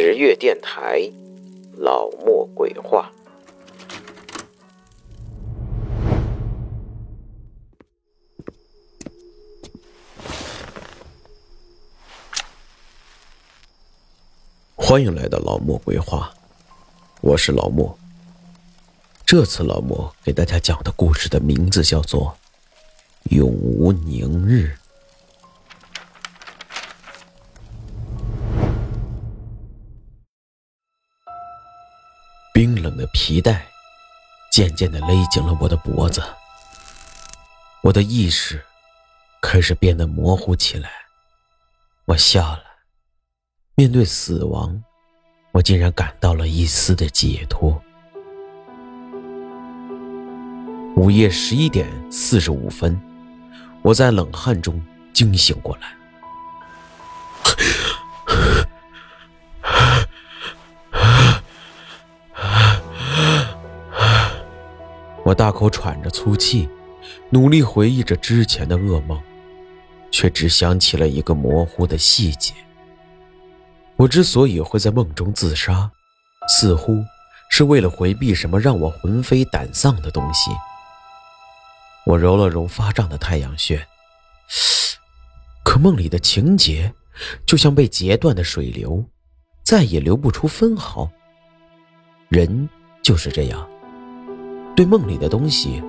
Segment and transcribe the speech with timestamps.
[0.00, 1.10] 十月电台，
[1.76, 3.10] 老莫鬼话。
[14.76, 16.32] 欢迎来到老莫鬼话，
[17.20, 17.98] 我是老莫。
[19.26, 22.32] 这次老莫给大家讲的故事的名字叫做
[23.36, 24.76] 《永无宁日》。
[32.58, 33.64] 冰冷的皮带
[34.50, 36.20] 渐渐的勒紧了我的脖子，
[37.84, 38.60] 我的意识
[39.40, 40.90] 开始变得模糊起来。
[42.06, 42.64] 我笑了，
[43.76, 44.82] 面对死亡，
[45.52, 47.80] 我竟然感到了一丝的解脱。
[50.96, 53.00] 午夜十一点四十五分，
[53.82, 55.96] 我在冷汗中惊醒过来。
[65.28, 66.66] 我大口喘着粗气，
[67.28, 69.20] 努力回忆着之前的噩梦，
[70.10, 72.54] 却只想起了一个模糊的细节。
[73.96, 75.90] 我之所以会在梦中自杀，
[76.48, 77.04] 似乎
[77.50, 80.50] 是为了回避什么让我魂飞胆丧的东西。
[82.06, 83.86] 我揉了揉发胀的太阳穴，
[85.62, 86.90] 可梦里的情节
[87.44, 89.04] 就像被截断的水流，
[89.62, 91.06] 再也流不出分毫。
[92.30, 92.66] 人
[93.02, 93.68] 就是这样。
[94.78, 95.82] 对梦里的东西，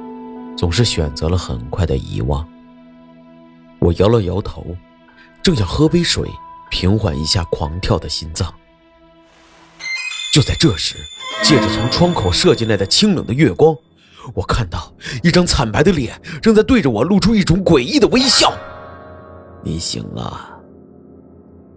[0.57, 2.43] 总是选择了很快的遗忘。
[3.77, 4.65] 我摇了摇头，
[5.43, 6.27] 正想喝杯水
[6.71, 8.51] 平缓一下狂跳的心脏。
[10.33, 10.95] 就在这时，
[11.43, 13.77] 借着从窗口射进来的清冷的月光，
[14.33, 18.51] 我看到一张惨白的脸正在对着我露出一种诡异的微笑。
[19.63, 20.59] 你醒了，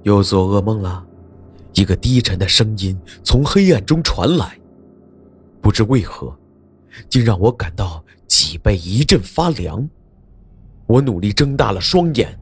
[0.04, 1.04] 又做噩梦了？
[1.74, 4.58] 一个低沉的声音从黑暗中传来，
[5.60, 6.34] 不知为何。
[7.08, 9.88] 竟让我感到脊背一阵发凉。
[10.86, 12.38] 我努力睁大了双眼，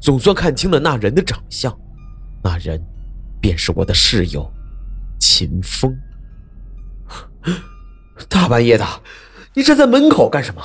[0.00, 1.76] 总算看清了那人的长相。
[2.42, 2.80] 那人，
[3.40, 4.48] 便是我的室友，
[5.18, 5.96] 秦风。
[8.28, 8.84] 大半夜的，
[9.54, 10.62] 你站在门口干什么？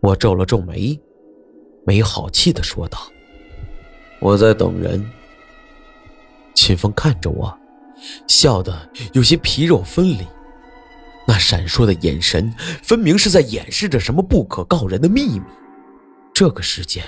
[0.00, 1.00] 我皱了皱眉，
[1.86, 2.98] 没好气的说道
[4.20, 5.04] ：“我在等人。”
[6.54, 7.56] 秦风看着我，
[8.28, 10.26] 笑得有些皮肉分离。
[11.26, 12.52] 那闪烁的眼神，
[12.82, 15.46] 分明是在掩饰着什么不可告人的秘密。
[16.34, 17.04] 这个时间，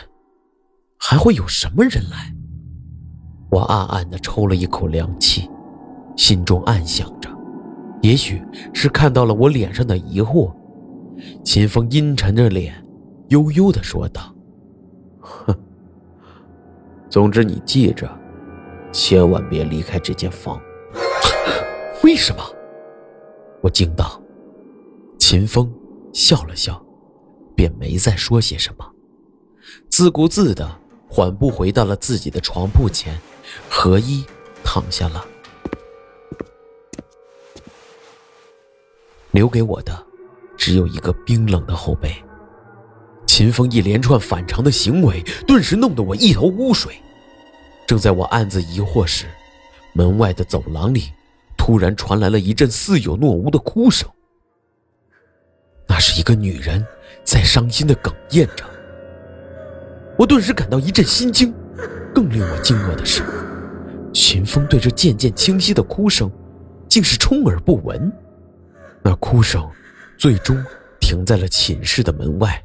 [0.98, 2.32] 还会有什么人来？
[3.50, 5.50] 我暗暗的抽了一口凉气，
[6.16, 7.28] 心中暗想着，
[8.02, 10.52] 也许是看到了我脸上的疑惑。
[11.44, 12.74] 秦风阴沉着脸，
[13.28, 14.34] 悠悠的说道
[15.20, 15.54] ：“哼，
[17.08, 18.10] 总之你记着，
[18.92, 20.60] 千万别离开这间房。
[22.02, 22.42] 为什么？”
[23.66, 24.22] 我惊道
[25.18, 25.68] ：“秦风
[26.12, 26.80] 笑了笑，
[27.56, 28.88] 便没再说些什么，
[29.88, 33.18] 自顾自的缓步回到了自己的床铺前，
[33.68, 34.24] 合衣
[34.62, 35.26] 躺下了。
[39.32, 40.06] 留给我的，
[40.56, 42.14] 只有一个冰冷的后背。
[43.26, 46.94] 秦风一连串反常的行为，顿时弄得我一头雾水。
[47.84, 49.26] 正在我暗自疑惑时，
[49.92, 51.10] 门外的走廊里。”
[51.66, 54.08] 突然传来了一阵似有若无的哭声，
[55.88, 56.86] 那是一个女人
[57.24, 58.64] 在伤心的哽咽着。
[60.16, 61.52] 我顿时感到一阵心惊，
[62.14, 63.24] 更令我惊愕的是，
[64.14, 66.30] 秦风对这渐渐清晰的哭声，
[66.88, 68.12] 竟是充耳不闻。
[69.02, 69.68] 那哭声
[70.16, 70.56] 最终
[71.00, 72.62] 停在了寝室的门外，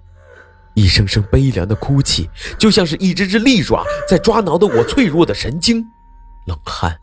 [0.76, 5.84] 一声声悲凉的哭泣，就像是一只只利爪在抓挠的我脆弱的神经，
[6.46, 6.96] 冷汗。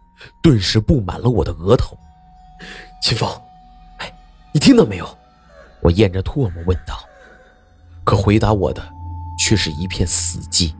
[0.42, 1.96] 顿时布满了我的额头，
[3.02, 3.28] 秦风，
[3.98, 4.12] 哎，
[4.52, 5.18] 你听到没有？
[5.80, 6.98] 我咽着唾沫问道。
[8.04, 8.82] 可回答我的，
[9.38, 10.74] 却是一片死寂。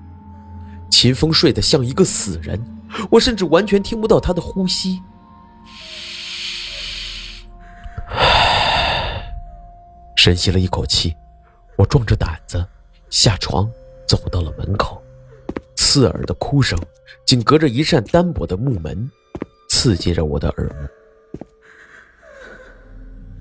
[0.90, 2.58] 秦风睡得像一个死人，
[3.10, 5.02] 我甚至完全听不到他的呼吸。
[10.16, 11.14] 深吸了一口气，
[11.76, 12.66] 我壮着胆子
[13.10, 13.70] 下床，
[14.06, 15.02] 走到了门口。
[15.76, 16.78] 刺耳的哭声，
[17.24, 19.10] 仅隔着一扇单薄的木门。
[19.78, 20.88] 刺激着我的耳目，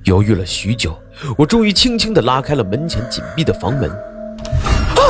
[0.04, 0.96] 犹豫了许久，
[1.36, 3.90] 我终于轻轻的拉开了门前紧闭的房门。
[3.90, 5.02] 啊！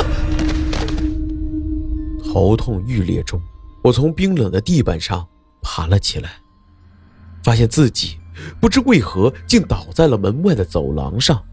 [2.23, 3.41] 头痛欲裂中，
[3.83, 5.27] 我从冰冷的地板上
[5.61, 6.31] 爬了起来，
[7.43, 8.17] 发现自己
[8.61, 11.43] 不知为何竟倒在了门外的走廊上，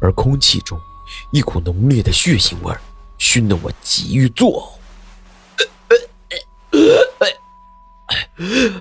[0.00, 0.76] 而空气中
[1.30, 2.74] 一股浓烈的血腥味
[3.18, 4.74] 熏得我急欲作呕。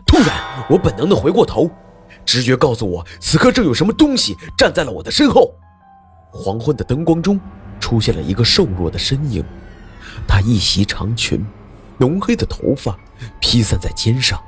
[0.06, 1.70] 突然，我本能的回过头，
[2.26, 5.54] 直觉告诉我，此刻正有什么东西站在了我的身后。
[6.32, 7.40] 黄昏的灯光中，
[7.80, 9.44] 出现了一个瘦弱的身影，
[10.28, 11.46] 他一袭长裙，
[11.98, 12.98] 浓黑的头发
[13.40, 14.42] 披散在肩上，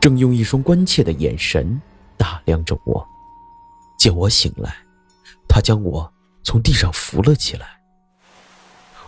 [0.00, 1.80] 正用一双关切的眼神
[2.16, 3.04] 打量着我。
[3.98, 4.74] 见我醒来，
[5.48, 6.12] 他将我
[6.44, 7.66] 从地上扶了起来。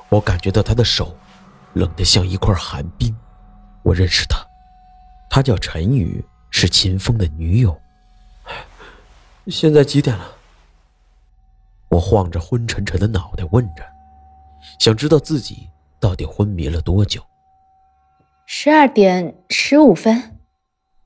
[0.08, 1.16] 我感觉到他的手
[1.72, 3.14] 冷得像一块寒冰。
[3.82, 4.38] 我认识他。
[5.34, 7.76] 他叫陈宇，是秦风的女友。
[9.48, 10.32] 现在几点了？
[11.88, 13.82] 我晃着昏沉沉的脑袋问着，
[14.78, 17.20] 想知道自己到底昏迷了多久。
[18.46, 20.38] 十二点十五分。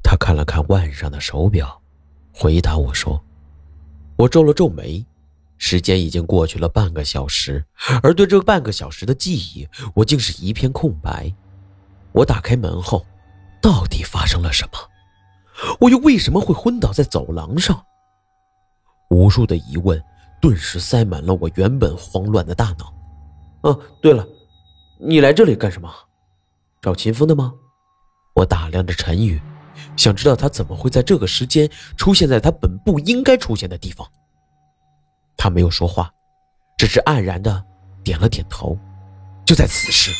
[0.04, 1.80] 他看了看腕上的手表，
[2.30, 3.24] 回答我说
[4.16, 5.06] ：“我皱了皱眉，
[5.56, 7.64] 时间已经过去了半个小时，
[8.02, 11.32] 而对这半个小时的记忆，我竟是一片空白。”
[12.12, 13.06] 我打开门后。
[13.60, 14.78] 到底发生了什么？
[15.80, 17.84] 我又为什么会昏倒在走廊上？
[19.10, 20.00] 无数的疑问
[20.40, 22.94] 顿时塞满了我原本慌乱的大脑。
[23.62, 24.26] 哦，对了，
[25.00, 25.92] 你来这里干什么？
[26.80, 27.52] 找秦风的吗？
[28.34, 29.40] 我打量着陈宇，
[29.96, 34.06] 想知道他怎么会在这个时间出现在他本不应该出现的地方。
[35.36, 36.08] 他没有说话，
[36.76, 37.64] 只是黯然的
[38.04, 38.78] 点了点头。
[39.44, 40.12] 就在此时，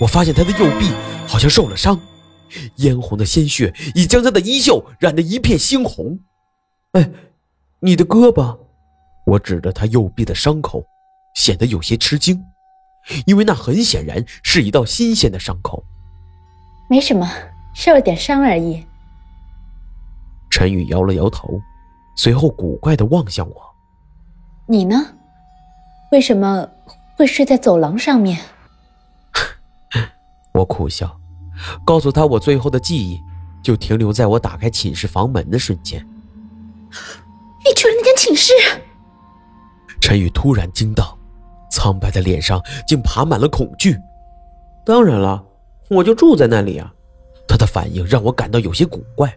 [0.00, 0.90] 我发现他的右臂
[1.28, 1.96] 好像受了伤。
[2.76, 6.18] 嫣红的鲜血已将他的衣袖染得一片猩红。
[6.92, 7.10] 哎，
[7.80, 8.58] 你的胳膊！
[9.24, 10.84] 我指着他右臂的伤口，
[11.34, 12.44] 显得有些吃惊，
[13.24, 15.82] 因为那很显然是一道新鲜的伤口。
[16.90, 17.30] 没什么，
[17.74, 18.84] 受了点伤而已。
[20.50, 21.58] 陈宇摇了摇头，
[22.16, 23.56] 随后古怪的望向我
[24.68, 25.14] ：“你呢？
[26.10, 26.68] 为什么
[27.16, 28.38] 会睡在走廊上面？”
[30.52, 31.18] 我苦笑。
[31.84, 33.20] 告诉他，我最后的记忆
[33.62, 36.06] 就停留在我打开寝室房门的瞬间。
[37.64, 38.52] 你去了那间寝室？
[40.00, 41.16] 陈宇突然惊到，
[41.70, 43.96] 苍白的脸上竟爬满了恐惧。
[44.84, 45.44] 当然了，
[45.88, 46.92] 我就住在那里啊。
[47.46, 49.32] 他的反应让我感到有些古怪。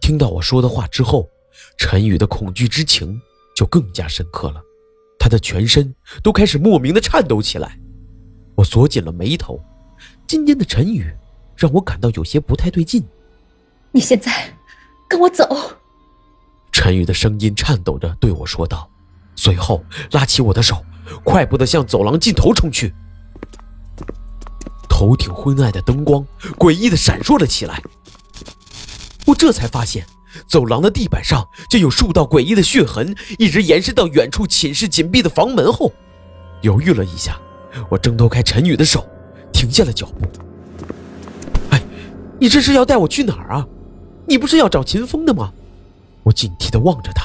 [0.00, 1.28] 听到我说的话之后，
[1.76, 3.20] 陈宇的恐惧之情
[3.56, 4.62] 就更加深刻了，
[5.18, 7.78] 他的全身都开始莫名的颤抖起来。
[8.54, 9.60] 我锁紧了眉头，
[10.26, 11.04] 今天的陈宇。
[11.60, 13.04] 让我感到有些不太对劲。
[13.92, 14.32] 你现在
[15.06, 15.46] 跟我走。
[16.72, 18.88] 陈宇的声音颤抖着对我说道，
[19.36, 20.82] 随后拉起我的手，
[21.22, 22.94] 快步的向走廊尽头冲去。
[24.88, 26.26] 头顶昏暗的灯光
[26.56, 27.82] 诡异的闪烁了起来。
[29.26, 30.06] 我这才发现，
[30.48, 35.92] 走廊的地板上竟有数道诡异的血痕，一直延伸到远处寝室紧闭的房门后。
[36.62, 37.38] 犹豫了一下，
[37.90, 39.06] 我挣脱开陈宇的手，
[39.52, 40.49] 停下了脚步。
[42.40, 43.66] 你这是要带我去哪儿啊？
[44.26, 45.52] 你不是要找秦风的吗？
[46.22, 47.24] 我警惕的望着他，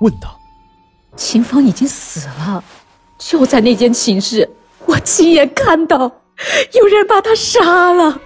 [0.00, 0.38] 问道
[1.16, 2.62] ：“秦风已经死了，
[3.18, 4.48] 就在那间寝室，
[4.86, 8.20] 我亲眼看到有人把他杀了。”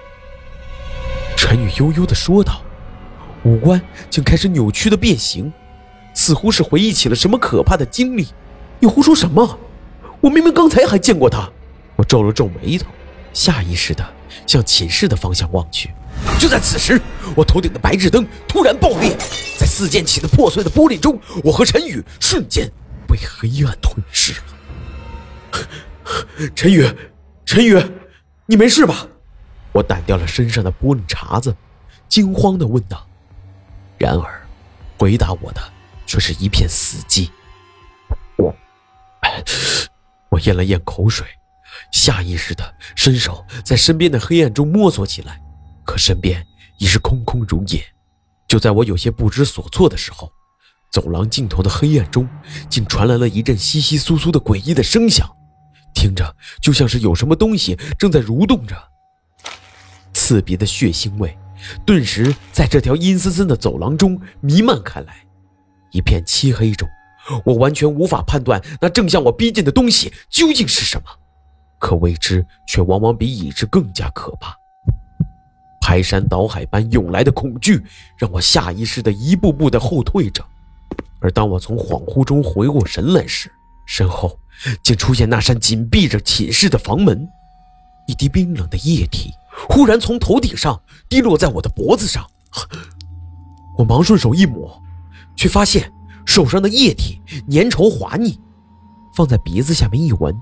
[1.36, 2.62] 陈宇悠悠的说道，
[3.44, 3.80] 五官
[4.10, 5.52] 竟开始扭曲的变形，
[6.14, 8.26] 似乎是回忆起了什么可怕的经历。
[8.80, 9.58] 你胡说什么？
[10.20, 11.48] 我明明刚才还见过他。
[11.96, 12.86] 我皱了皱眉头，
[13.32, 14.04] 下意识的
[14.46, 15.90] 向寝室的方向望去。
[16.38, 17.00] 就在此时，
[17.34, 19.16] 我头顶的白炽灯突然爆裂，
[19.58, 22.70] 在四溅起的破碎的玻璃中，我和陈宇瞬间
[23.08, 24.44] 被黑暗吞噬了。
[26.54, 26.86] 陈宇，
[27.46, 27.82] 陈宇，
[28.46, 29.06] 你没事吧？
[29.72, 31.56] 我掸掉了身上的玻璃碴子，
[32.08, 33.06] 惊慌的问道。
[33.96, 34.46] 然而，
[34.98, 35.60] 回答我的
[36.06, 37.30] 却是一片死寂。
[38.36, 38.54] 我，
[40.28, 41.26] 我咽了咽口水，
[41.90, 45.40] 下意识的伸手在身边的黑暗中摸索起来。
[45.84, 46.44] 可身边
[46.78, 47.84] 已是空空如也。
[48.48, 50.30] 就在我有些不知所措的时候，
[50.92, 52.28] 走廊尽头的黑暗中
[52.68, 55.28] 竟传来了一阵窸窸窣窣的诡异的声响，
[55.94, 58.76] 听着就像是有什么东西正在蠕动着。
[60.12, 61.36] 刺鼻的血腥味
[61.84, 65.16] 顿时在这条阴森森的走廊中弥漫开来。
[65.90, 66.88] 一片漆黑中，
[67.44, 71.06] 我完全无法判断那正向我逼近的东西究竟是什么。
[71.80, 74.54] 可未知却往往比已知更加可怕。
[75.84, 77.84] 排山倒海般涌来的恐惧，
[78.16, 80.42] 让我下意识的一步步的后退着。
[81.20, 83.52] 而当我从恍惚中回过神来时，
[83.84, 84.38] 身后
[84.82, 87.28] 竟出现那扇紧闭着寝室的房门。
[88.06, 89.30] 一滴冰冷的液体
[89.68, 92.26] 忽然从头顶上滴落在我的脖子上，
[93.76, 94.82] 我忙顺手一抹，
[95.36, 95.92] 却发现
[96.24, 98.40] 手上的液体粘稠滑腻。
[99.14, 100.34] 放在鼻子下面一闻，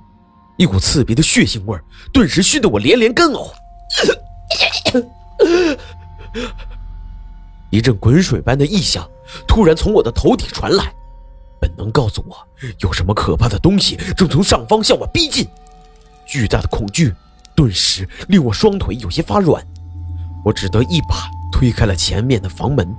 [0.56, 1.76] 一股刺鼻的血腥味
[2.12, 3.50] 顿时熏得我连连干呕。
[7.70, 9.08] 一阵滚水般的异响
[9.46, 10.92] 突然从我的头顶传来，
[11.60, 12.36] 本能告诉我
[12.80, 15.48] 有什么可怕的东西正从上方向我逼近。
[16.26, 17.14] 巨大的恐惧
[17.54, 19.66] 顿时令我双腿有些发软，
[20.44, 22.94] 我只得一把推开了前面的房门，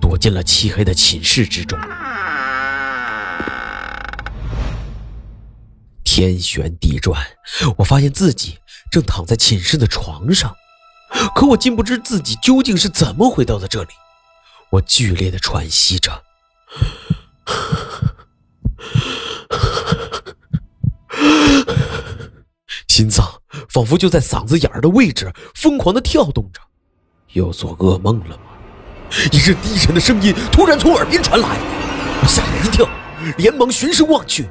[0.00, 1.78] 躲进了漆黑的寝室之中。
[6.04, 7.22] 天旋地转，
[7.76, 8.58] 我发现自己
[8.90, 10.52] 正躺在寝室的床上，
[11.34, 13.90] 可我竟不知自己究竟是怎么回到了这里。
[14.70, 16.22] 我剧烈的喘息着，
[22.88, 23.26] 心脏
[23.68, 26.60] 仿佛就在嗓子眼儿的位置疯狂的跳动着。
[27.32, 28.42] 又做噩梦了吗？
[29.32, 31.48] 一阵低沉的声音突然从耳边传来，
[32.22, 32.86] 我吓了一跳，
[33.38, 34.46] 连忙循声望去，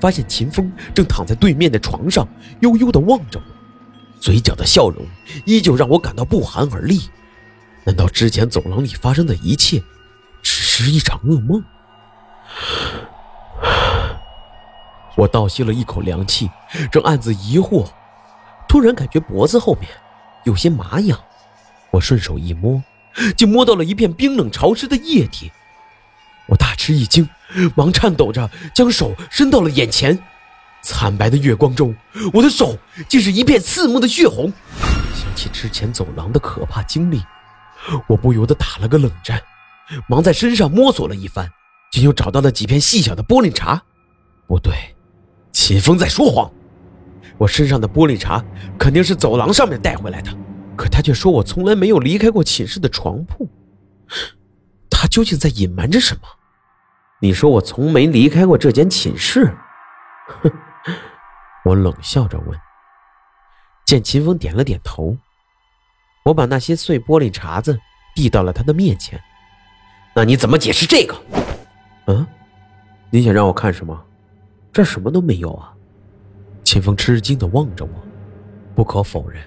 [0.00, 2.26] 发现秦风正躺在对面的床上，
[2.60, 3.44] 悠悠的望着我，
[4.20, 5.04] 嘴角的笑容
[5.46, 7.08] 依旧让我感到不寒而栗。
[7.84, 9.82] 难道之前走廊里发生的一切，
[10.42, 11.64] 只是一场噩梦？
[15.16, 16.50] 我倒吸了一口凉气，
[16.92, 17.88] 正暗自疑惑，
[18.68, 19.90] 突然感觉脖子后面
[20.44, 21.18] 有些麻痒。
[21.90, 22.82] 我顺手一摸，
[23.36, 25.50] 竟摸到了一片冰冷潮湿的液体。
[26.46, 27.28] 我大吃一惊，
[27.74, 30.18] 忙颤抖着将手伸到了眼前。
[30.82, 31.94] 惨白的月光中，
[32.32, 32.76] 我的手
[33.08, 34.52] 竟是一片刺目的血红。
[35.14, 37.22] 想起之前走廊的可怕经历。
[38.06, 39.40] 我不由得打了个冷战，
[40.06, 41.48] 忙在身上摸索了一番，
[41.90, 43.80] 竟又找到了几片细小的玻璃碴。
[44.46, 44.74] 不对，
[45.52, 46.50] 秦风在说谎。
[47.38, 48.44] 我身上的玻璃碴
[48.78, 50.30] 肯定是走廊上面带回来的，
[50.76, 53.48] 可他却说我从来没有离开过寝室的床铺。
[54.90, 56.20] 他究竟在隐瞒着什么？
[57.22, 59.54] 你说我从没离开过这间寝室？
[60.42, 60.52] 哼！
[61.64, 62.58] 我冷笑着问。
[63.86, 65.16] 见秦风点了点头。
[66.24, 67.78] 我把那些碎玻璃碴子
[68.14, 69.18] 递到了他的面前，
[70.14, 71.14] 那你怎么解释这个？
[72.06, 72.26] 嗯，
[73.10, 74.06] 你想让我看什么？
[74.72, 75.72] 这什么都没有啊！
[76.62, 77.90] 秦风吃惊的望着我。
[78.74, 79.42] 不可否认，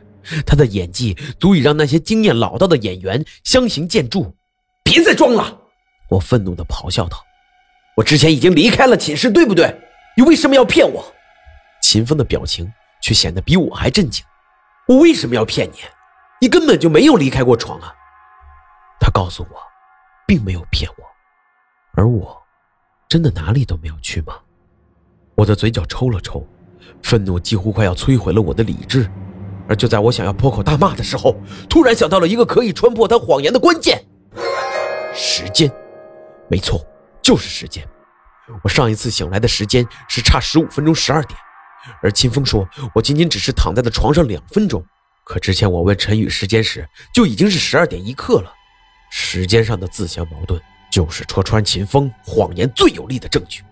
[0.46, 4.34] 他的演技足以让那些经验老道的演员相形见绌。
[4.84, 5.58] 别再装了！
[6.10, 7.18] 我愤怒的咆哮道
[7.96, 9.74] ：“我之前已经离开了寝室，对不对？
[10.18, 11.06] 你为什么要骗我？”
[11.84, 12.72] 秦风的表情
[13.02, 14.26] 却显得比我还震惊。
[14.88, 15.80] 我为什么要骗你？
[16.40, 17.94] 你根本就没有离开过床啊！
[19.02, 19.58] 他告诉我，
[20.26, 21.04] 并没有骗我，
[21.94, 22.42] 而我，
[23.10, 24.34] 真的哪里都没有去吗？
[25.36, 26.48] 我的嘴角抽了抽，
[27.02, 29.10] 愤怒几乎快要摧毁了我的理智。
[29.68, 31.36] 而就在我想要破口大骂的时候，
[31.70, 34.02] 突然想到了一个可以穿破他谎言的关键：
[35.14, 35.70] 时间。
[36.50, 36.80] 没错，
[37.22, 37.86] 就是时间。
[38.64, 41.40] 我上一次醒来的时间是差十五分钟，十二点，
[42.02, 44.84] 而秦风说我仅仅只是躺在了床上两分钟。
[45.26, 48.54] 可之前我问陈宇时间时，就已经是十二点一刻了。
[49.10, 50.60] 时间上的自相矛盾，
[50.92, 53.64] 就是戳穿秦风谎言最有力的证据。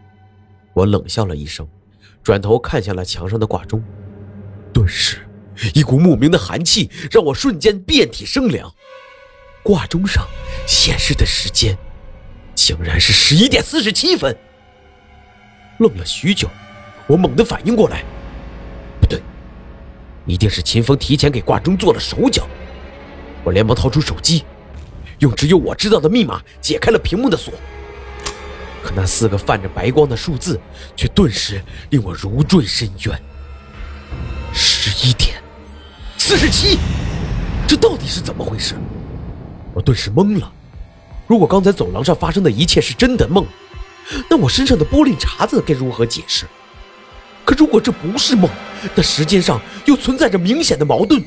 [0.73, 1.67] 我冷笑了一声，
[2.23, 3.83] 转头看向了墙上的挂钟，
[4.71, 5.27] 顿时，
[5.73, 8.71] 一股莫名的寒气让我瞬间遍体生凉。
[9.63, 10.25] 挂钟上
[10.65, 11.77] 显示的时间，
[12.55, 14.35] 竟然是十一点四十七分。
[15.79, 16.49] 愣了许久，
[17.11, 18.05] 我猛地反应过来。
[19.01, 19.21] 不对
[20.25, 22.47] 一定是秦风提前给挂钟做了手脚，
[23.43, 24.45] 我连忙掏出手机，
[25.19, 27.53] 用只有我知道的密码解开了屏幕的锁。
[28.81, 30.57] 可那四个泛着白光的数字，
[30.95, 33.21] 却顿时令我如坠深渊。
[34.53, 35.41] 十一点
[36.17, 36.79] 四十七，
[37.67, 38.75] 这到底是怎么回事？
[39.73, 40.49] 我顿时懵了。
[41.27, 43.45] 如果刚才走廊上发生的一切是真的梦，
[44.29, 46.45] 那我身上的玻璃碴子该如何解释？
[47.51, 48.49] 可如果这不是梦，
[48.95, 51.21] 那时间上又存在着明显的矛盾。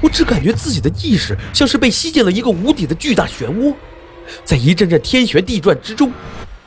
[0.00, 3.72] 我只感觉自己的意识像是被吸进了一个无底的巨大漩涡，
[4.42, 6.10] 在一阵阵天旋地转之中，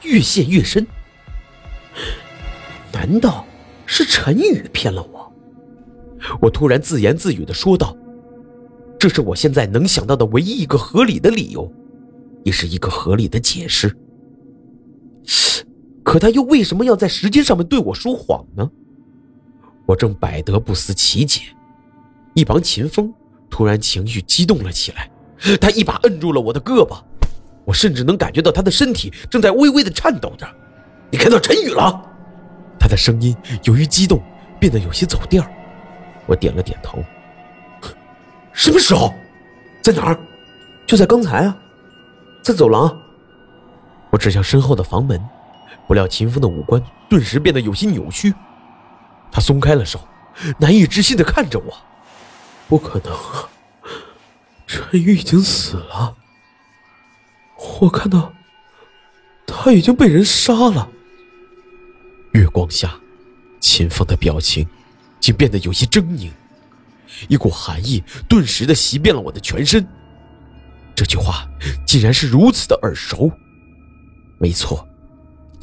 [0.03, 0.87] 越陷越深。
[2.93, 3.45] 难道
[3.85, 5.33] 是陈宇骗了我？
[6.39, 7.93] 我突然自言自语的说道
[8.97, 11.69] ：“这是我现在能想到的唯一一个合理的理由，
[12.45, 13.93] 也是一个合理的解释。”
[16.05, 18.69] 可他又为什么要在时间上面对我说谎呢？
[19.87, 21.41] 我正百得不思其解，
[22.35, 23.11] 一旁秦风
[23.49, 25.09] 突然情绪激动了起来，
[25.57, 26.95] 他一把摁住了我的胳膊，
[27.65, 30.47] 我甚至能感觉到他的身体正在微微的颤抖着。
[31.11, 32.01] 你看到陈宇了？
[32.79, 34.21] 他的声音由于激动
[34.59, 35.43] 变得有些走调。
[36.27, 37.03] 我点了点头。
[38.53, 39.11] 什么时候？
[39.81, 40.19] 在哪儿？
[40.85, 41.57] 就在刚才啊，
[42.43, 42.95] 在走廊。
[44.11, 45.19] 我指向身后的房门。
[45.87, 48.33] 不料秦风的五官顿时变得有些扭曲，
[49.31, 49.99] 他松开了手，
[50.57, 51.77] 难以置信的看着我
[52.67, 53.49] ：“不可能啊，
[54.65, 56.15] 陈宇已经死了。”
[57.79, 58.33] 我看到
[59.45, 60.89] 他已经被人杀了。
[62.33, 62.93] 月光下，
[63.59, 64.67] 秦风的表情
[65.19, 66.31] 竟变得有些狰狞，
[67.27, 69.87] 一股寒意顿时的袭遍了我的全身。
[70.93, 71.47] 这句话
[71.85, 73.31] 竟然是如此的耳熟。
[74.37, 74.85] 没错，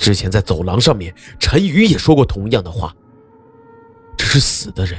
[0.03, 2.93] 之前在走廊上面，陈宇也说过同样的话。
[4.17, 4.99] 这是死的人，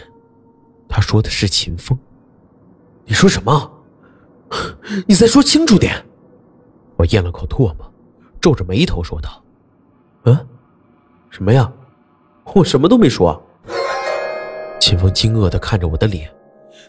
[0.87, 1.99] 他说的是秦风。
[3.03, 3.69] 你说什么？
[5.05, 5.93] 你再说清楚点。
[6.95, 7.93] 我咽了口唾沫，
[8.39, 9.43] 皱着眉头说道
[10.23, 10.47] ：“嗯，
[11.29, 11.69] 什么呀？
[12.55, 13.45] 我什么都没说。”
[14.79, 16.33] 秦风惊愕的看着我的脸，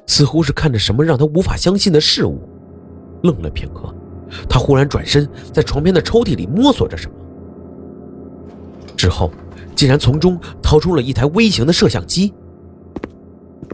[0.06, 2.48] 似乎是看着什么让他无法相信的事物，
[3.24, 3.92] 愣了片刻，
[4.48, 7.16] 他忽然转身在床边的抽屉里摸索着什么，
[9.04, 9.30] 之后
[9.76, 12.32] 竟然从中掏出了一台微型的摄像机。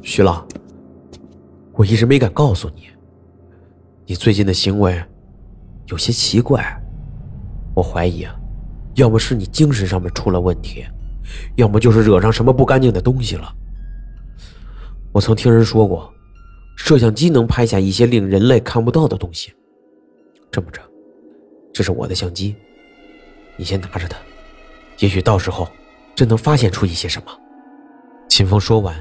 [0.02, 0.44] 徐浪，
[1.74, 2.88] 我一直没敢告诉你，
[4.06, 5.00] 你最近的行为。
[5.86, 6.64] 有些奇怪，
[7.76, 8.34] 我怀疑啊，
[8.96, 10.84] 要么是你精神上面出了问题，
[11.54, 13.54] 要么就是惹上什么不干净的东西了。
[15.12, 16.12] 我曾听人说过，
[16.76, 19.52] 摄像机能拍下一些令人类看不到的东西。
[20.50, 20.82] 这么着，
[21.72, 22.56] 这是我的相机，
[23.56, 24.18] 你先拿着它，
[25.00, 25.68] 也许到时候
[26.14, 27.32] 真能发现出一些什么。
[28.28, 28.94] 秦风说完，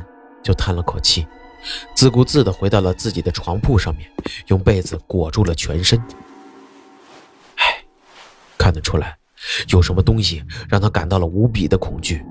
[0.44, 1.25] 就叹了口气，
[1.94, 4.10] 自顾自地回到了自己的床铺上面，
[4.48, 6.01] 用被子裹住了全身。
[8.58, 9.18] 看得出来，
[9.70, 12.24] 有什么东西让他感到了无比的恐惧。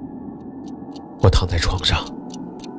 [1.20, 2.06] 我躺在床上，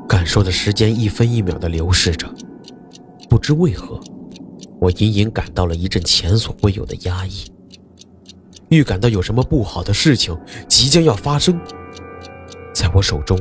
[0.07, 2.27] 感受着时间一分一秒的流逝着。
[3.29, 3.99] 不知为何，
[4.79, 7.51] 我隐隐感到了一阵前所未有的压抑，
[8.69, 11.59] 预感到有什么不好的事情即将要发生。
[12.73, 13.37] 在我手中，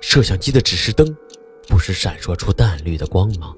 [0.00, 1.14] 摄像机的指示灯
[1.68, 3.54] 不时闪烁出淡绿的光芒，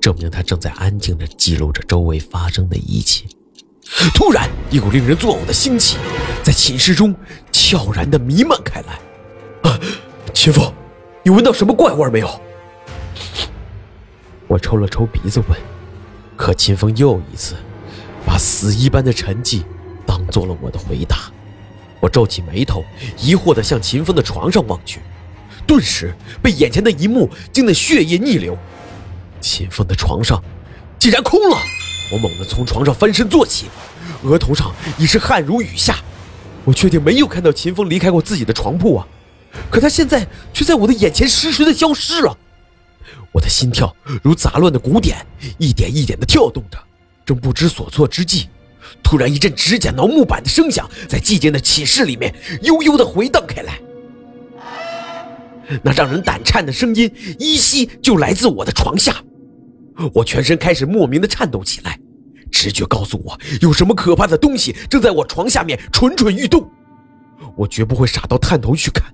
[0.00, 3.26] 证明它正在安静地记录着周围发生的一切。
[4.14, 5.96] 突然，一股令人作呕的腥气
[6.42, 7.14] 在寝室中
[7.52, 9.70] 悄然地弥漫开来。
[9.70, 9.78] 啊，
[10.32, 10.72] 秦风，
[11.24, 12.40] 你闻到什么怪味没有？
[14.46, 15.58] 我抽了抽鼻子问。
[16.36, 17.54] 可秦风又一次
[18.24, 19.62] 把死一般的沉寂
[20.16, 21.30] 当做了我的回答。
[22.00, 22.82] 我皱起眉头，
[23.18, 25.00] 疑惑地向秦风的床上望去，
[25.66, 28.56] 顿时被眼前的一幕惊得血液逆流。
[29.40, 30.42] 秦风的床上
[30.98, 31.58] 竟然空了。
[32.10, 33.66] 我猛地从床上翻身坐起，
[34.22, 35.96] 额头上已是汗如雨下。
[36.64, 39.06] 我确定没有看到秦风离开过自己的床铺啊，
[39.70, 42.36] 可他现在却在我的眼前实时的消失了。
[43.32, 45.24] 我的心跳如杂乱的鼓点，
[45.58, 46.78] 一点一点的跳动着。
[47.24, 48.48] 正不知所措之际，
[49.02, 53.80] 突然一阵指甲挠木板的声响在寂静的寝室里面悠悠的回荡开来。
[55.82, 59.16] 那让人胆颤的声音依稀就来自我的床下。
[60.12, 61.98] 我全身开始莫名的颤抖起来，
[62.52, 66.70] 直觉告诉我有什么可怕的东西正在我床下面蠢蠢欲动。
[67.56, 69.12] 我绝不会傻到探头去看，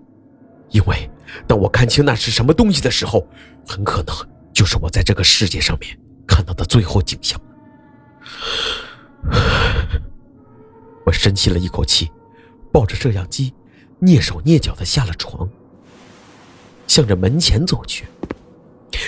[0.71, 1.11] 因为
[1.47, 3.27] 当我看清那是什么东西的时候，
[3.67, 4.15] 很可能
[4.53, 7.41] 就是我在这个世界上面看到的最后景象。
[11.07, 12.11] 我深吸了一口气，
[12.73, 13.53] 抱着摄像机，
[14.01, 15.49] 蹑手蹑脚的下了床，
[16.87, 18.07] 向着门前走去。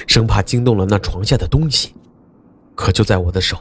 [0.06, 1.94] 生怕惊动了那床下的东西，
[2.74, 3.58] 可就在我的手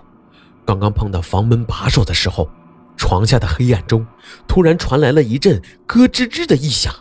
[0.66, 2.50] 刚刚碰到房门把手的时候，
[2.96, 4.06] 床下的黑暗中
[4.48, 6.94] 突然传来了一阵咯吱吱的异响，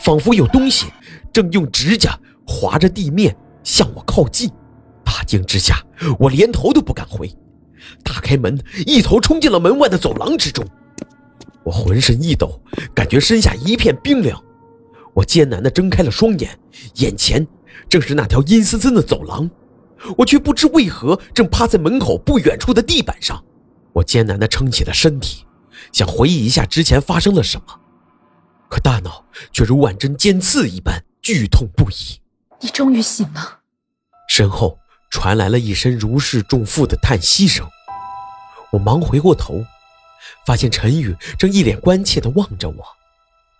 [0.00, 0.86] 仿佛有东西
[1.32, 4.50] 正用指甲划着地面向我靠近。
[5.04, 5.76] 大惊之下，
[6.18, 7.30] 我连头都不敢回，
[8.02, 10.64] 打开门，一头冲进了门外的走廊之中。
[11.62, 12.60] 我浑身一抖，
[12.94, 14.42] 感觉身下一片冰凉。
[15.14, 16.58] 我艰难地睁开了双眼，
[16.96, 17.46] 眼前。
[17.88, 19.48] 正是那条阴森森的走廊，
[20.16, 23.42] 我却不知为何正趴在门口不远处的地板上。
[23.92, 25.44] 我艰难地撑起了身体，
[25.92, 27.80] 想回忆一下之前发生了什么，
[28.68, 32.20] 可大脑却如万针尖刺一般剧痛不已。
[32.60, 33.60] 你终于醒了。
[34.28, 34.78] 身后
[35.14, 37.64] 传来了一声如释重负的叹息声，
[38.72, 39.64] 我忙回过头，
[40.44, 42.84] 发现陈宇正一脸关切地望着我，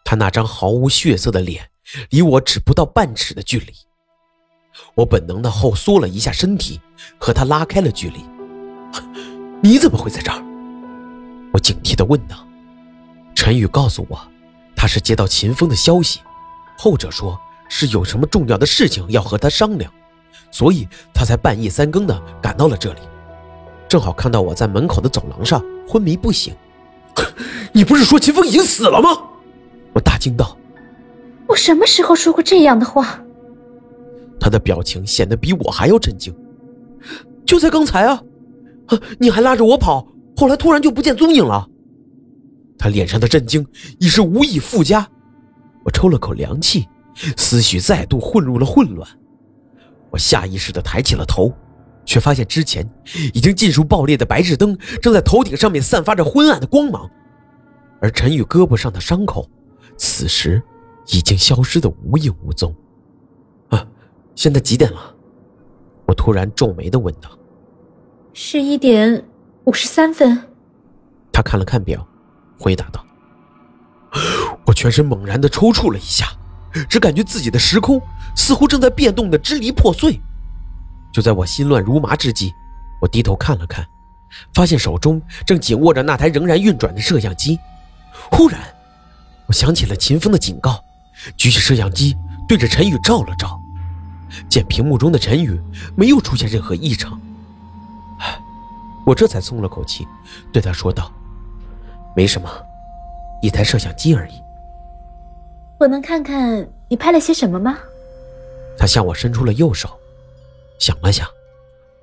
[0.04, 1.70] 他那张毫无血色的脸
[2.10, 3.72] 离我只不到半尺的距离。
[4.96, 6.80] 我本能的后缩了一下身体，
[7.20, 8.24] 和他拉开了距离。
[9.62, 10.42] 你怎么会在这儿？
[11.52, 12.44] 我警惕的问道。
[13.32, 14.20] 陈宇告诉我，
[14.74, 16.18] 他是接到秦风的消息，
[16.76, 19.92] 后者说是有什么重要的事情要和他商量，
[20.50, 23.00] 所以他才半夜三更的赶到了这里，
[23.88, 26.54] 正好看到我在门口的走廊上昏迷不醒。
[27.72, 29.10] 你不是说秦风已经死了吗？
[29.92, 30.56] 我大惊道。
[31.46, 33.20] 我什么时候说过这样的话？
[34.40, 36.34] 他的表情显得比我还要震惊。
[37.46, 38.22] 就在刚才啊，
[39.18, 41.68] 你还拉着我跑，后来突然就不见踪影了。
[42.78, 43.66] 他脸上的震惊
[43.98, 45.06] 已是无以复加。
[45.84, 46.86] 我抽了口凉气，
[47.36, 49.08] 思绪再度混入了混乱。
[50.14, 51.52] 我下意识地抬起了头，
[52.04, 52.88] 却发现之前
[53.32, 57.10] 已经尽数爆裂的白炽灯正在头顶上面散发着昏暗的光芒，
[58.00, 59.50] 而陈宇胳膊上的伤口，
[59.96, 60.62] 此时
[61.08, 62.72] 已经消失的无影无踪。
[63.70, 63.84] 啊，
[64.36, 65.12] 现在几点了？
[66.06, 67.28] 我突然皱眉地问道。
[68.32, 69.24] 十一点
[69.64, 70.40] 五十三分。
[71.32, 72.06] 他看了看表，
[72.56, 73.04] 回答道。
[74.64, 76.28] 我全身猛然的抽搐了一下，
[76.88, 78.00] 只感觉自己的时空
[78.34, 80.20] 似乎正在变动的支离破碎。
[81.12, 82.52] 就在我心乱如麻之际，
[83.00, 83.86] 我低头看了看，
[84.52, 87.58] 发现手中正紧握着那台仍然运转的摄像机。
[88.30, 88.60] 忽然，
[89.46, 90.82] 我想起了秦风的警告，
[91.36, 92.16] 举起摄像机
[92.48, 93.60] 对着陈宇照了照，
[94.48, 95.60] 见屏幕中的陈宇
[95.96, 97.20] 没有出现任何异常，
[99.06, 100.08] 我这才松了口气，
[100.52, 101.12] 对他说道
[102.16, 102.48] ：“没什么。”
[103.42, 104.43] 一台摄像机而已。
[105.78, 107.78] 我能看看你拍了些什么吗？
[108.78, 109.88] 他向我伸出了右手，
[110.78, 111.28] 想了想，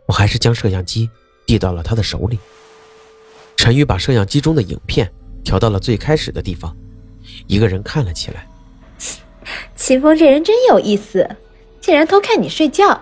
[0.05, 1.09] 我还是将摄像机
[1.45, 2.37] 递到了他的手里。
[3.57, 5.11] 陈宇把摄像机中的影片
[5.43, 6.75] 调到了最开始的地方，
[7.47, 8.47] 一个人看了起来。
[9.75, 11.27] 秦风这人真有意思，
[11.79, 12.99] 竟然偷看你睡觉。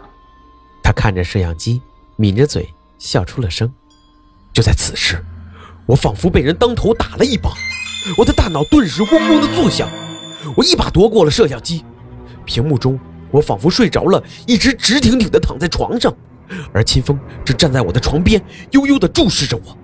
[0.84, 1.82] 他看着摄像机，
[2.17, 3.71] 抿着嘴笑出了声。
[4.53, 5.23] 就在此时，
[5.86, 7.53] 我仿佛被人当头打了一棒。
[8.17, 9.88] 我的大脑顿时嗡嗡的作响，
[10.56, 11.84] 我一把夺过了摄像机。
[12.45, 12.99] 屏幕中，
[13.32, 16.13] 我仿佛睡着了，一直直挺挺的躺在床上，
[16.73, 19.78] 而秦风正站在我的床边，悠悠的注视着我。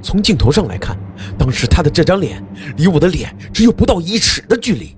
[0.00, 0.96] 从镜头上来看，
[1.36, 2.44] 当时他的这张脸
[2.76, 4.96] 离我的脸只有不到一尺的距离，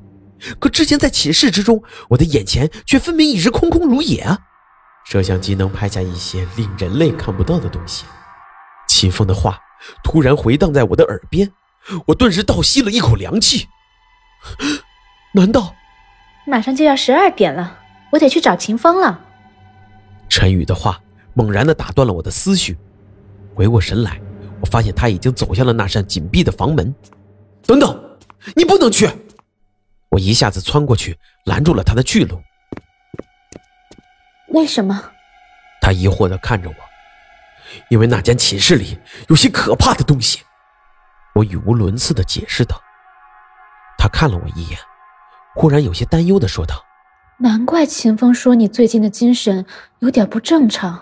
[0.59, 4.39] 可之前在寝室之中，我的眼前却分明一直空空如也啊！
[5.07, 8.05] 摄像机能拍下一些令人类看不到的东西。
[8.87, 9.59] 秦风的话
[10.05, 11.51] 突然回荡在我的耳边。
[12.07, 13.67] 我顿时倒吸了一口凉气。
[15.33, 15.75] 难道
[16.47, 17.79] 马上就要十二点了？
[18.11, 19.21] 我得去找秦风了。
[20.29, 21.01] 陈宇的话
[21.35, 22.77] 猛然的打断了我的思绪。
[23.55, 24.21] 回过神来，
[24.61, 26.95] 我发现他已经走向了那扇紧闭的房门。
[27.67, 28.19] 等等，
[28.57, 29.09] 你不能去！
[30.09, 32.41] 我一下子窜过去，拦住了他的去路。
[34.49, 35.01] 为什么？
[35.81, 36.75] 他疑惑的看着我。
[37.89, 38.99] 因为那间寝室里
[39.29, 40.41] 有些可怕的东西。
[41.35, 42.81] 我语无伦次的解释道。
[44.01, 44.79] 他看了我一眼，
[45.55, 46.83] 忽然有些担忧的说道
[47.39, 49.67] ：“难怪秦风说你最近的精神
[49.99, 50.99] 有点不正常，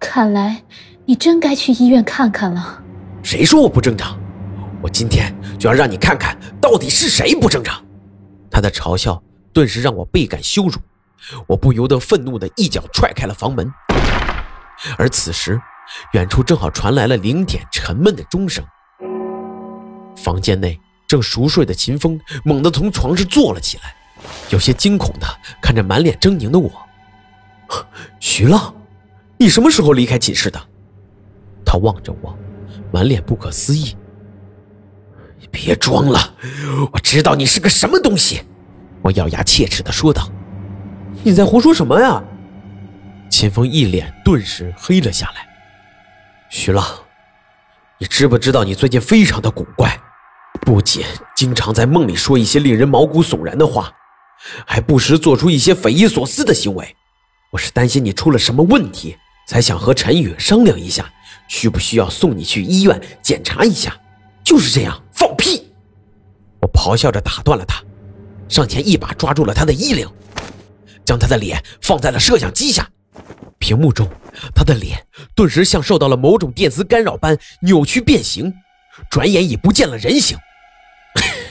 [0.00, 0.64] 看来
[1.04, 2.82] 你真该去医院看看了。”
[3.22, 4.18] 谁说我不正常？
[4.82, 7.80] 我今天就要让你看看到底是谁不正常！
[8.50, 10.80] 他的嘲笑顿时让我倍感羞辱，
[11.46, 13.72] 我不由得愤怒的一脚踹开了房门。
[14.96, 15.60] 而此时，
[16.14, 18.64] 远处正好传来了零点沉闷的钟声。
[20.16, 23.94] 房间内正熟睡的秦风猛地从床上坐了起来，
[24.50, 25.26] 有些惊恐的
[25.60, 26.70] 看着满脸狰狞的我。
[28.20, 28.74] 徐浪，
[29.38, 30.60] 你什么时候离开寝室的？
[31.64, 32.38] 他望着我，
[32.92, 33.96] 满脸不可思议。
[35.50, 36.34] 别装了，
[36.92, 38.42] 我知道你是个什么东西！
[39.00, 40.30] 我咬牙切齿的说道。
[41.22, 42.22] 你在胡说什么呀？
[43.30, 45.48] 秦风一脸顿时黑了下来。
[46.50, 46.84] 徐浪，
[47.98, 49.98] 你知不知道你最近非常的古怪？
[50.68, 51.02] 不仅
[51.34, 53.90] 经常在梦里说一些令人毛骨悚然的话，
[54.66, 56.94] 还不时做出一些匪夷所思的行为。
[57.50, 61.10] 我是担心你出了什么问题，才想和陈宇商量一下，
[61.48, 63.98] 需不需要送你去医院检查一下。
[64.44, 65.72] 就是这样，放屁！
[66.60, 67.82] 我咆哮着打断了他，
[68.46, 70.06] 上前一把抓住了他的衣领，
[71.02, 72.86] 将他的脸放在了摄像机下。
[73.58, 74.06] 屏幕中，
[74.54, 75.02] 他的脸
[75.34, 78.52] 顿时像受到了某种电磁干扰般扭曲变形，
[79.10, 80.36] 转眼已不见了人形。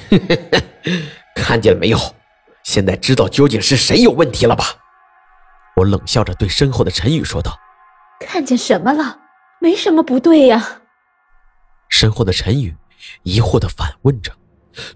[1.35, 1.97] 看见了没有？
[2.63, 4.65] 现在知道究竟是谁有问题了吧？
[5.77, 7.57] 我冷笑着对身后的陈宇说道
[8.19, 9.19] ：“看见什么了？
[9.61, 10.81] 没什么不对呀。”
[11.87, 12.75] 身后的陈宇
[13.23, 14.31] 疑惑的反问着，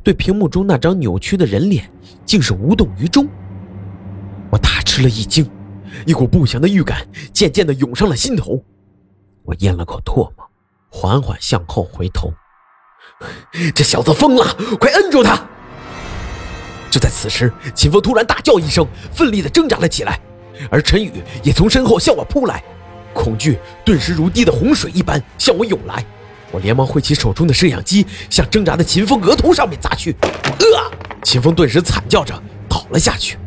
[0.03, 1.89] 对屏幕中那张扭曲的人脸
[2.25, 3.27] 竟是无动于衷。
[4.51, 5.49] 我大吃了一惊，
[6.05, 8.61] 一股不祥的预感渐渐的涌上了心头。
[9.43, 10.49] 我咽了口唾沫，
[10.89, 12.33] 缓缓向后回头。
[13.75, 14.55] 这小子疯了！
[14.79, 15.39] 快摁住他！
[16.89, 20.19] 就在此时，秦风突然大叫一声，奋力的挣扎了起来，
[20.69, 22.63] 而陈宇也从身后向我扑来，
[23.13, 26.03] 恐惧顿时如滴的洪水一般向我涌来。
[26.51, 30.15] 我连忙挥起手中的摄像机，向挣扎的秦风额头上面砸去。
[30.21, 30.91] 呃！
[31.23, 32.33] 秦风顿时惨叫着
[32.67, 33.37] 倒了下去，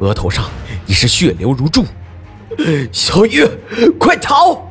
[0.00, 0.50] 额头上
[0.86, 1.86] 已是血流如注。
[2.92, 3.46] 小雨，
[3.98, 4.70] 快逃！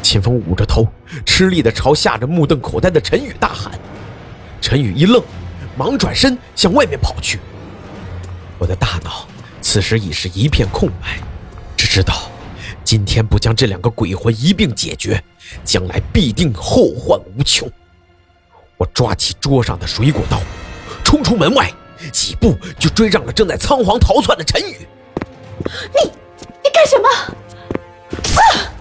[0.00, 0.86] 秦风捂着头，
[1.24, 3.72] 吃力地朝吓着目瞪口呆的陈宇大喊。
[4.60, 5.22] 陈宇一愣，
[5.76, 7.38] 忙转身向外面跑去。
[8.58, 9.26] 我的大脑
[9.60, 11.18] 此时已是一片空白，
[11.76, 12.30] 只知道
[12.82, 15.22] 今天不将这两个鬼魂一并解决，
[15.64, 17.70] 将来必定后患无穷。
[18.76, 20.40] 我抓起桌上的水果刀，
[21.04, 21.70] 冲出门外，
[22.10, 24.86] 几步就追上了正在仓皇逃窜的陈宇。
[25.94, 26.10] 你，
[26.62, 27.08] 你干什么？
[28.40, 28.72] 啊！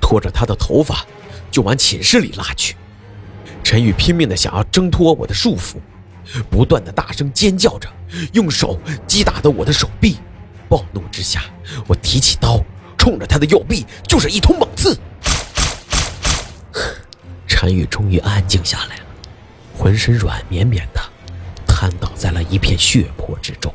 [0.00, 1.04] 拖着他的头发
[1.50, 2.76] 就往寝室里拉去。
[3.62, 5.76] 陈宇拼命的想要挣脱我的束缚，
[6.50, 7.88] 不断的大声尖叫着，
[8.32, 10.18] 用手击打的我的手臂。
[10.68, 11.44] 暴怒之下，
[11.86, 12.60] 我提起刀，
[12.98, 14.98] 冲着他的右臂就是一通猛刺。
[17.46, 19.02] 陈宇终于安静下来了。
[19.76, 21.00] 浑身软绵绵的，
[21.66, 23.72] 瘫倒在了一片血泊之中。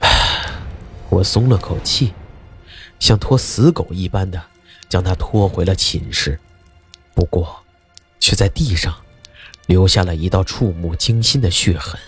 [1.08, 2.12] 我松了口气，
[2.98, 4.42] 像拖死狗一般的
[4.88, 6.38] 将他拖回了寝室，
[7.14, 7.62] 不过，
[8.18, 8.94] 却在地上
[9.66, 11.98] 留下了一道触目惊心的血痕。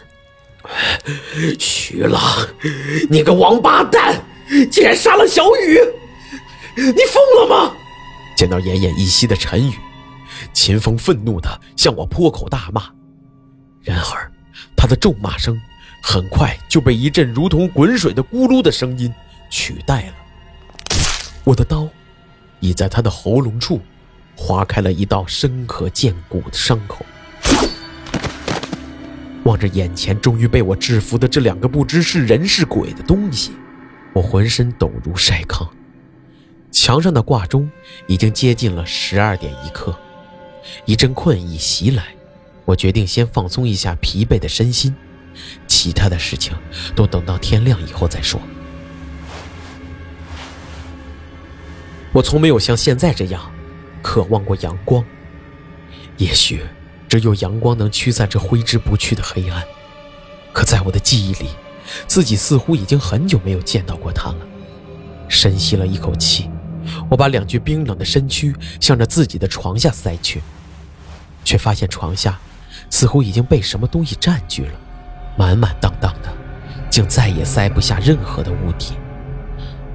[1.59, 2.23] 徐浪，
[3.09, 4.23] 你个王八蛋，
[4.71, 5.79] 竟然杀了小雨！
[6.77, 7.75] 你疯了吗？
[8.37, 9.75] 见到奄奄一息的陈宇。
[10.55, 12.91] 秦风愤怒地向我破口大骂，
[13.83, 14.33] 然而
[14.75, 15.61] 他的咒骂声
[16.03, 19.13] 很快就被一阵如同滚水的咕噜的声音
[19.51, 20.15] 取代了。
[21.45, 21.87] 我的刀
[22.61, 23.81] 已在他的喉咙处
[24.37, 27.05] 划开了一道深可见骨的伤口。
[29.45, 33.53] 望着眼前终于被我制服的这两个不知是人是鬼的东西，
[34.13, 35.69] 我浑身抖如筛糠。
[36.71, 37.69] 墙上的挂钟
[38.07, 39.99] 已经接近了十二点一刻。
[40.85, 42.05] 一阵困意袭来，
[42.65, 44.95] 我决定先放松一下疲惫的身心，
[45.67, 46.53] 其他的事情
[46.95, 48.41] 都等到天亮以后再说。
[52.13, 53.51] 我从没有像现在这样
[54.03, 55.05] 渴望过阳光，
[56.17, 56.65] 也许
[57.09, 59.63] 只有阳光能驱散这挥之不去的黑暗。
[60.53, 61.51] 可在我的记忆里，
[62.07, 64.39] 自己似乎已经很久没有见到过它了。
[65.29, 66.51] 深吸了一口气。
[67.09, 70.41] 我把两具冰冷的身躯向着自己的床下塞去，
[71.45, 72.37] 却发现床下
[72.89, 74.73] 似乎已经被什么东西占据了，
[75.37, 76.33] 满满当当的，
[76.91, 78.95] 竟再也塞不下任何的物体。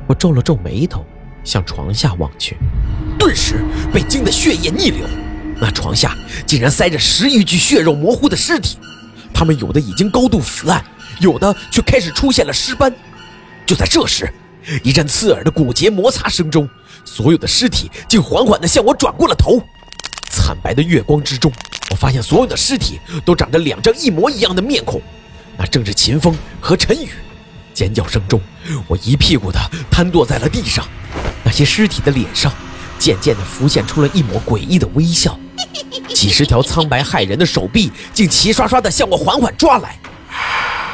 [0.08, 1.04] 我皱了皱眉头，
[1.46, 2.58] 向床下望去，
[3.18, 5.08] 顿时被惊得血液逆流。
[5.62, 8.78] 那床下竟然塞着十余具血肉模糊的尸体，
[9.34, 10.84] 他们有的已经高度腐烂，
[11.22, 12.94] 有的却开始出现了尸斑。
[13.66, 14.30] 就在这时，
[14.84, 16.68] 一阵刺耳的骨节摩擦声中，
[17.06, 19.62] 所有的尸体竟缓缓地向我转过了头。
[20.30, 21.50] 惨白的月光之中，
[21.92, 25.02] 我发现所有的尸体都长着两张一模一样的面孔，
[25.58, 27.10] 那正是秦风和陈宇。
[27.74, 28.42] 尖叫声中，
[28.88, 30.86] 我一屁股的瘫坐在了地上。
[31.46, 32.52] 那些尸体的脸上，
[33.00, 35.40] 渐渐地浮现出了一抹诡异的微笑。
[36.10, 39.98] 几十条苍白骇人的手臂竟齐刷刷地向我缓缓抓来。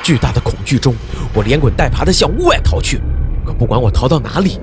[0.03, 0.93] 巨大的恐惧中，
[1.33, 2.99] 我连滚带爬地向屋外逃去。
[3.45, 4.59] 可不管我逃到哪里，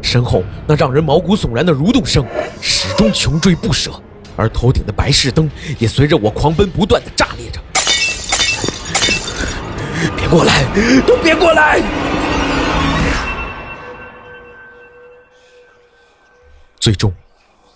[0.00, 2.24] 身后那让人毛骨悚然的蠕动声
[2.60, 3.90] 始终穷追不舍，
[4.36, 7.60] 而头顶的白炽灯也随着我狂奔不断地炸裂着。
[10.16, 10.64] 别过来，
[11.06, 11.80] 都别过来！
[16.82, 17.14] 最终，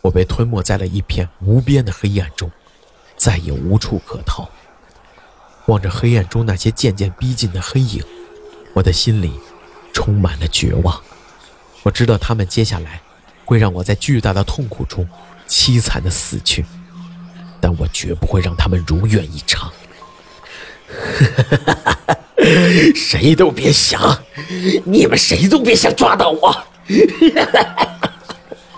[0.03, 2.51] 我被吞没在了一片无边的黑暗中，
[3.17, 4.51] 再也无处可逃。
[5.67, 8.03] 望着黑暗中那些渐渐逼近的黑影，
[8.75, 9.31] 我的心里……
[9.93, 11.01] 充满了绝望，
[11.85, 13.01] 我知道他们接下来
[13.45, 15.09] 会让我在巨大的痛苦中
[15.49, 16.67] 凄惨的死去，
[17.61, 19.73] 但我绝不会让他们如愿以偿。
[22.93, 24.25] 谁都别想，
[24.85, 26.67] 你们谁都别想抓到我！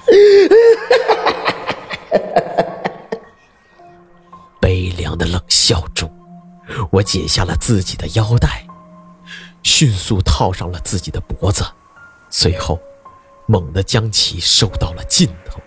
[4.61, 6.13] 悲凉的冷笑中，
[6.91, 8.67] 我解下了自己的腰带。
[9.63, 11.65] 迅速套上了自己的脖子，
[12.31, 12.81] 随后
[13.47, 15.61] 猛地将其收到了尽头。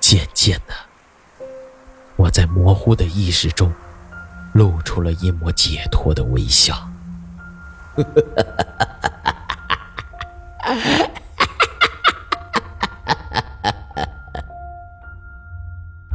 [0.00, 0.74] 渐渐的，
[2.16, 3.72] 我在模糊的意识中
[4.52, 6.90] 露出了一抹解脱的微笑。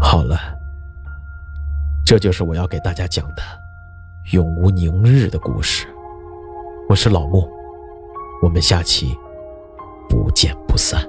[0.10, 0.40] 好了。
[2.06, 3.44] 这就是我要给大家讲的
[4.32, 5.86] 永无宁日的故事。
[6.88, 7.46] 我是老木。
[8.42, 9.14] 我们下期
[10.08, 11.06] 不见不散。